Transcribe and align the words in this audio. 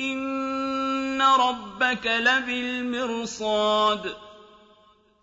إن 0.00 1.22
ربك 1.22 2.06
لبالمرصاد 2.06 4.14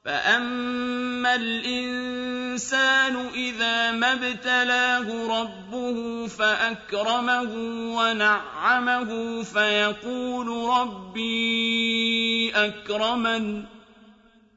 فأما 0.05 1.35
الإنسان 1.35 3.15
إذا 3.35 3.91
ما 3.91 4.13
ابتلاه 4.13 5.27
ربه 5.41 6.27
فأكرمه 6.27 7.51
ونعمه 7.97 9.43
فيقول 9.43 10.69
ربي 10.79 12.51
أكرمن 12.55 13.63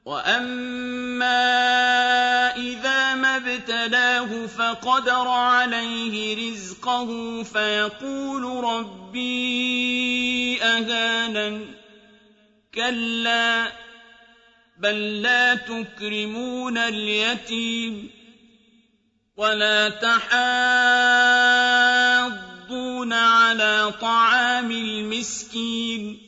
وأما 0.09 1.37
إذا 2.57 3.15
ما 3.15 3.37
ابتلاه 3.37 4.47
فقدر 4.47 5.29
عليه 5.29 6.51
رزقه 6.51 7.43
فيقول 7.43 8.65
ربي 8.65 10.63
أهانن 10.63 11.67
كلا 12.75 13.73
بل 14.79 15.23
لا 15.23 15.55
تكرمون 15.55 16.79
اليتيم 16.79 18.11
ولا 19.37 19.89
تحاضون 19.89 20.33
على 23.13 23.93
طعام 24.01 24.71
المسكين 24.71 26.28